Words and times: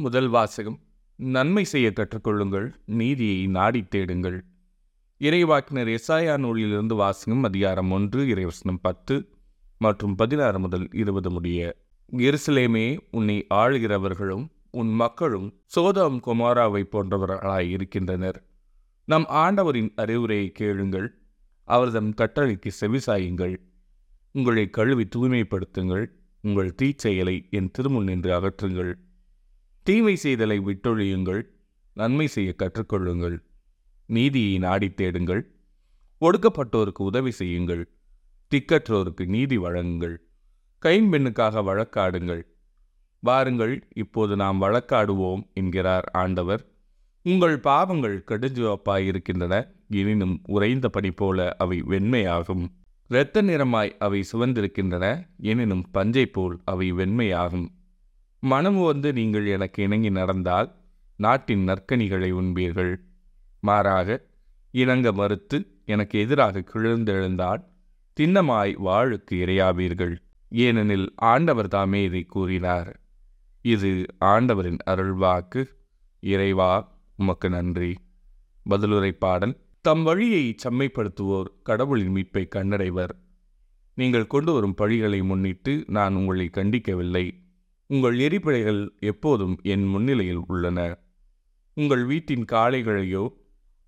முதல் 0.00 0.28
வாசகம். 0.28 0.78
நன்மை 1.16 1.64
செய்ய 1.64 1.92
கற்றுக்கொள்ளுங்கள் 1.94 2.72
நீதியை 2.84 3.46
நாடித் 3.46 3.88
தேடுங்கள். 3.88 4.44
இறைவாக்கினர் 5.18 5.98
எசாயா 5.98 6.38
நூலிலிருந்து 6.38 6.94
வாசகம் 6.94 7.42
அதிகாரம் 7.42 7.90
ஒன்று 7.90 8.24
இறைவசனம் 8.26 8.78
பத்து 8.82 9.28
மற்றும் 9.78 10.14
பதினாறு 10.14 10.58
முதல் 10.58 10.88
இருபது 10.92 11.30
முடிய 11.30 11.76
எருசலேமே 12.12 12.98
உன்னை 13.10 13.46
ஆளுகிறவர்களும் 13.54 14.48
உன் 14.70 14.88
மக்களும் 14.88 15.60
சோதம் 15.64 16.20
குமாராவை 16.26 16.82
போன்றவர்களாய் 16.92 17.68
இருக்கின்றனர். 17.68 18.44
நம் 19.04 19.24
ஆண்டவரின் 19.28 19.92
அறிவுரையை 19.96 20.52
கேளுங்கள் 20.52 21.18
அவர்தம் 21.64 22.14
கட்டளைக்கு 22.14 22.70
செவிசாயுங்கள். 22.80 23.56
உங்களை 24.32 24.70
கழுவி 24.70 25.08
தூய்மைப்படுத்துங்கள் 25.16 26.06
உங்கள் 26.40 26.74
தீச்செயலை 26.82 27.50
என் 27.50 27.70
திருமுன் 27.78 28.02
நின்று 28.02 28.40
அகற்றுங்கள். 28.40 28.94
தீமை 29.90 30.18
செய்தலை 30.22 30.60
விட்டொழியுங்கள் 30.60 31.42
நன்மை 31.94 32.26
செய்ய 32.26 32.54
கற்றுக்கொள்ளுங்கள். 32.58 33.38
நீதியை 34.06 34.58
நாடித் 34.58 34.94
தேடுங்கள். 34.94 35.54
ஒடுக்கப்பட்டோருக்கு 36.20 36.98
உதவி 36.98 37.30
செய்யுங்கள். 37.30 37.90
திக்கற்றோருக்கு 38.54 39.26
நீதி 39.26 39.58
வழங்குங்கள். 39.58 40.16
கைம்பெண்ணுக்காக 40.82 41.62
வழக்காடுங்கள். 41.62 42.42
வாருங்கள் 43.20 43.88
இப்போது 43.94 44.36
நாம் 44.36 44.62
வழக்காடுவோம் 44.62 45.52
என்கிறார் 45.54 46.10
ஆண்டவர். 46.12 46.70
உங்கள் 47.22 47.60
பாவங்கள் 47.60 48.24
கடுஞ்சிவப்பாய் 48.26 49.06
இருக்கின்றன 49.06 49.72
எனினும் 49.88 50.40
உறைந்த 50.46 50.88
பனி 50.88 51.10
போல 51.10 51.54
அவை 51.58 51.82
வெண்மையாகும். 51.82 52.66
இரத்த 53.08 53.42
நிறமாய் 53.42 53.96
அவை 53.98 54.24
சுவந்திருக்கின்றன 54.32 55.26
எனினும் 55.36 55.90
பஞ்சை 55.90 56.26
போல் 56.26 56.60
அவை 56.64 56.92
வெண்மையாகும். 56.92 57.68
மனமு 58.40 58.84
வந்து 58.84 59.12
நீங்கள் 59.12 59.46
எனக்கு 59.46 59.82
இணங்கி 59.82 60.10
நடந்தால் 60.10 60.74
நாட்டின் 61.16 61.64
நற்கனிகளை 61.68 62.30
உண்பீர்கள். 62.30 63.00
மாறாக 63.60 64.26
இணங்க 64.70 65.12
மறுத்து 65.12 65.80
எனக்கு 65.84 66.18
எதிராக 66.18 66.64
கிழந்தெழுந்தால் 66.72 67.64
திண்ணமாய் 68.20 68.74
வாழுக்கு 68.76 69.34
இரையாவீர்கள். 69.34 70.16
ஏனெனில் 70.48 71.12
ஆண்டவர் 71.16 71.68
தாமே 71.68 72.02
இதை 72.02 72.22
கூறினார். 72.24 73.00
இது 73.62 74.06
ஆண்டவரின் 74.18 74.78
அருள்வாக்கு. 74.86 75.64
இறைவா 76.20 76.92
உமக்கு 77.16 77.50
நன்றி. 77.50 77.94
பதிலுரை 78.70 79.10
பாடல் 79.10 79.60
தம் 79.80 80.02
வழியை 80.02 80.54
செம்மைப்படுத்துவோர் 80.64 81.50
கடவுளின் 81.62 82.12
மீட்பை 82.16 82.48
கண்டடைவர். 82.54 83.10
நீங்கள் 83.94 84.26
கொண்டு 84.26 84.52
வரும் 84.52 84.74
பழிகளை 84.78 85.24
முன்னிட்டு 85.24 85.84
நான் 85.86 86.14
உங்களை 86.14 86.48
கண்டிக்கவில்லை. 86.48 87.26
உங்கள் 87.90 88.16
எரிபடைகள் 88.18 88.88
எப்போதும் 89.00 89.60
என் 89.62 89.86
முன்னிலையில் 89.86 90.42
உள்ளன. 90.46 90.98
உங்கள் 91.74 92.04
வீட்டின் 92.04 92.44
காளைகளையோ 92.52 93.28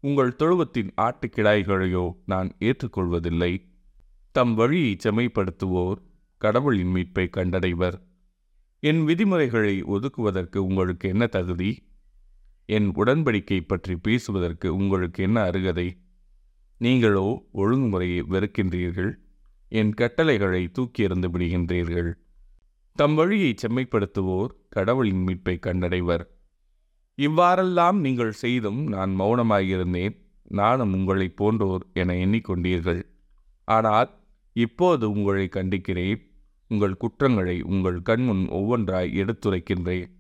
உங்கள் 0.01 0.37
தொழுவத்தின் 0.39 0.91
ஆட்டுக்கிடாய்களையோ 0.97 2.13
நான் 2.27 2.49
ஏற்றுக்கொள்வதில்லை. 2.59 3.53
தம் 4.33 4.55
வழியை 4.55 4.97
செம்மைப்படுத்துவோர் 5.05 5.97
கடவுளின் 6.37 6.91
மீட்பை 6.95 7.29
கண்டடைவர். 7.37 7.97
என் 8.81 9.05
விதிமுறைகளை 9.05 9.83
ஒதுக்குவதற்கு 9.83 10.57
உங்களுக்கு 10.57 11.09
என்ன 11.09 11.27
தகுதி? 11.27 11.71
என் 12.67 12.89
உடன்படிக்கை 12.95 13.61
பற்றி 13.67 13.97
பேசுவதற்கு 13.97 14.75
உங்களுக்கு 14.75 15.23
என்ன 15.23 15.43
அருகதை? 15.43 15.89
நீங்களோ 16.79 17.49
ஒழுங்குமுறையை 17.55 18.23
வெறுக்கின்றீர்கள். 18.31 19.13
என் 19.69 19.95
கட்டளைகளை 19.95 20.69
தூக்கி 20.69 21.03
எறிந்து 21.03 21.29
விடுகின்றீர்கள். 21.29 22.13
தம் 22.95 23.15
வழியை 23.15 23.55
செம்மைப்படுத்துவோர் 23.55 24.53
கடவுளின் 24.69 25.23
மீட்பை 25.27 25.59
கண்டடைவர். 25.67 26.25
இவ்வாறெல்லாம் 27.15 28.01
நீங்கள் 28.01 28.33
செய்தும் 28.33 28.87
நான் 28.87 29.21
மௌனமாயிருந்தேன். 29.21 30.17
நானும் 30.49 30.93
உங்களைப் 30.93 31.37
போன்றோர் 31.37 31.87
என 31.93 32.15
எண்ணிக்கொண்டீர்கள். 32.15 33.03
ஆனால் 33.65 34.11
இப்போது 34.53 35.11
உங்களை 35.11 35.49
கண்டிக்கிறேன். 35.51 36.21
உங்கள் 36.69 36.97
குற்றங்களை 36.97 37.63
உங்கள் 37.63 38.03
கண்முன் 38.03 38.49
ஒவ்வொன்றாய் 38.49 39.13
எடுத்துரைக்கின்றேன். 39.13 40.11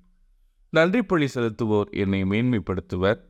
நன்றிப்பழி 0.77 1.29
செலுத்துவோர் 1.35 1.91
என்னை 1.91 2.23
மேன்மைப்படுத்துவர். 2.23 3.21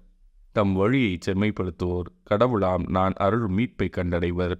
தம் 0.52 0.72
வழியை 0.72 1.18
செம்மைப்படுத்துவோர் 1.26 2.08
கடவுளாம் 2.30 2.88
நான் 2.88 3.12
அருள் 3.16 3.48
மீட்பை 3.48 3.88
கண்டடைவர். 3.96 4.54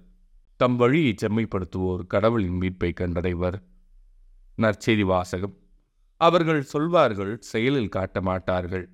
தம் 0.55 0.75
வழியை 0.75 1.15
செம்மைப்படுத்துவோர் 1.21 2.07
கடவுளின் 2.07 2.57
மீட்பை 2.57 2.93
கண்டடைவர். 2.99 3.57
நற்செய்தி 4.57 5.01
வாசகம். 5.01 5.53
அவர்கள் 6.21 6.61
சொல்வார்கள் 6.61 7.37
செயலில் 7.39 7.89
காட்ட 7.89 8.21
மாட்டார்கள். 8.21 8.89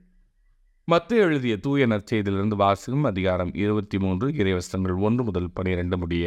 மத்து 0.88 1.16
எழுதிய 1.16 1.58
தூய 1.58 1.86
நற்செய்தியிலிருந்து 1.88 2.56
வாசகம் 2.56 3.04
அதிகாரம் 3.04 3.52
இருபத்தி 3.54 3.98
மூன்று 3.98 4.28
இறைவசங்கள் 4.32 4.98
ஒன்று 5.00 5.24
முதல் 5.24 5.50
பனிரெண்டு 5.52 5.98
முடிய 5.98 6.26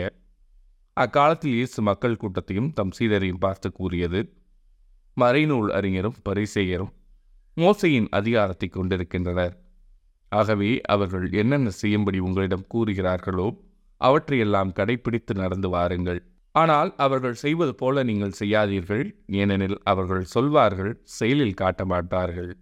அக்காலத்தில் 0.96 1.52
இயேசு 1.52 1.82
மக்கள் 1.82 2.16
கூட்டத்தையும் 2.16 2.72
தம் 2.72 2.92
சீடரையும் 2.98 3.38
பார்த்து 3.38 3.72
கூறியது 3.72 4.20
மறைநூல் 5.16 5.70
அறிஞரும் 5.70 6.20
பரிசெயரும் 6.28 6.92
மோசையின் 7.56 8.08
அதிகாரத்தை 8.10 8.68
கொண்டிருக்கின்றனர். 8.68 9.54
ஆகவே 10.32 10.80
அவர்கள் 10.80 11.32
என்னென்ன 11.32 11.70
செய்யும்படி 11.70 12.18
உங்களிடம் 12.18 12.68
கூறுகிறார்களோ 12.74 13.48
அவற்றையெல்லாம் 14.00 14.72
கடைபிடித்து 14.72 15.34
நடந்து 15.34 15.68
வாருங்கள். 15.68 16.22
ஆனால் 16.54 16.90
அவர்கள் 16.96 17.34
செய்வது 17.34 17.74
போல 17.74 18.02
நீங்கள் 18.02 18.38
செய்யாதீர்கள் 18.38 19.04
ஏனெனில் 19.32 19.78
அவர்கள் 19.84 20.24
சொல்வார்கள் 20.24 20.92
செயலில் 21.18 21.54
காட்ட 21.54 21.84
மாட்டார்கள் 21.84 22.52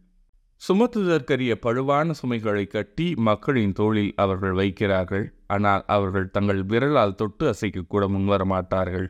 சுமத்துதற்கரிய 0.62 1.52
பழுவான 1.60 2.10
சுமைகளை 2.10 2.66
கட்டி 2.66 3.06
மக்களின் 3.18 3.72
தோளில் 3.72 4.12
அவர்கள் 4.16 4.52
வைக்கிறார்கள் 4.52 5.26
ஆனால் 5.46 5.84
அவர்கள் 5.86 6.28
தங்கள் 6.30 6.60
விரலால் 6.64 7.14
தொட்டு 7.14 7.46
அசைக்கக்கூட 7.48 8.04
முன்வர 8.08 8.44
மாட்டார்கள் 8.44 9.08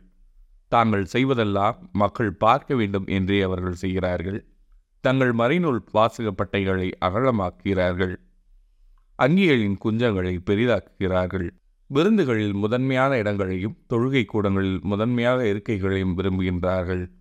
தாங்கள் 0.71 1.05
செய்வதெல்லாம் 1.05 1.77
மக்கள் 1.91 2.33
பார்க்க 2.33 2.75
வேண்டும் 2.75 3.07
என்றே 3.07 3.41
அவர்கள் 3.41 3.73
செய்கிறார்கள். 3.73 4.39
தங்கள் 5.03 5.33
மறைநூல் 5.33 5.81
வாசகப்பட்டைகளை 5.93 6.87
அகலமாக்குகிறார்கள். 6.99 8.13
அங்கிகளின் 9.19 9.77
குஞ்சங்களை 9.77 10.35
பெரிதாக்குகிறார்கள். 10.39 11.47
விருந்துகளில் 11.95 12.53
முதன்மையான 12.53 13.17
இடங்களையும் 13.17 13.77
தொழுகை 13.89 14.25
கூடங்களில் 14.25 14.79
முதன்மையான 14.81 15.43
இருக்கைகளையும் 15.43 16.13
விரும்புகின்றார்கள். 16.17 17.11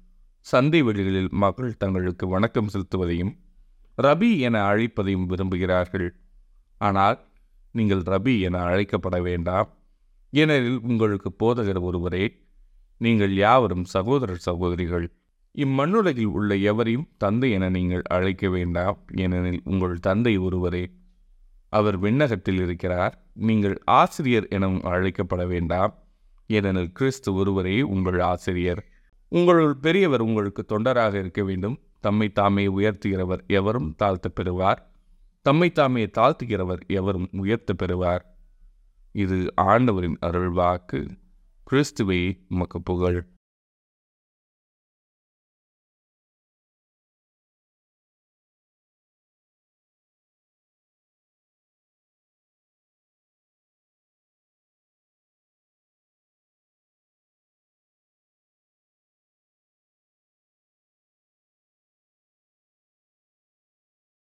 சந்தை 0.40 0.82
வெளிகளில் 0.82 1.28
மக்கள் 1.28 1.76
தங்களுக்கு 1.76 2.28
வணக்கம் 2.28 2.68
செலுத்துவதையும் 2.68 3.32
ரபி 3.98 4.38
என 4.38 4.62
அழைப்பதையும் 4.70 5.26
விரும்புகிறார்கள். 5.28 6.08
ஆனால் 6.78 7.18
நீங்கள் 7.72 8.00
ரபி 8.00 8.40
என 8.40 8.58
அழைக்கப்பட 8.58 9.22
வேண்டாம். 9.22 9.68
ஏனெனில் 10.30 10.80
உங்களுக்கு 10.80 11.32
போதகர் 11.42 11.80
ஒருவரே 11.80 12.24
நீங்கள் 12.98 13.34
யாவரும் 13.34 13.84
சகோதரர் 13.84 14.46
சகோதரிகள். 14.48 15.12
இம்மண்ணுலகில் 15.54 16.32
உள்ள 16.38 16.54
எவரையும் 16.54 17.08
தந்தை 17.18 17.50
என 17.50 17.68
நீங்கள் 17.68 18.02
அழைக்க 18.02 18.48
வேண்டாம். 18.48 18.98
ஏனெனில் 19.14 19.60
உங்கள் 19.64 19.98
தந்தை 19.98 20.36
ஒருவரே. 20.36 20.84
அவர் 21.70 21.98
விண்ணகத்தில் 21.98 22.60
இருக்கிறார். 22.60 23.26
நீங்கள் 23.34 23.82
ஆசிரியர் 23.84 24.48
எனவும் 24.48 24.82
அழைக்கப்பட 24.82 25.46
வேண்டாம். 25.46 25.98
ஏனெனில் 26.46 26.92
கிறிஸ்து 26.92 27.34
ஒருவரே 27.34 27.82
உங்கள் 27.82 28.20
ஆசிரியர். 28.20 28.84
உங்களுள் 29.28 29.76
பெரியவர் 29.76 30.20
உங்களுக்கு 30.20 30.64
தொண்டராக 30.68 31.14
இருக்க 31.14 31.44
வேண்டும். 31.44 31.78
தம்மை 32.00 32.32
தாமே 32.32 32.66
உயர்த்துகிறவர் 32.66 33.46
எவரும் 33.46 33.94
தாழ்த்த 34.02 34.28
பெறுவார். 34.34 34.90
தம்மை 35.42 35.72
தாமே 35.72 36.06
தாழ்த்துகிறவர் 36.06 36.80
எவரும் 36.86 37.28
உயர்த்த 37.32 37.74
பெறுவார். 37.74 38.34
இது 39.12 39.52
ஆண்டவரின் 39.56 40.18
அருள்வாக்கு. 40.26 41.08
கிறிஸ்துவை 41.64 42.44
மக்கு 42.48 42.82
புகழ். 42.82 43.26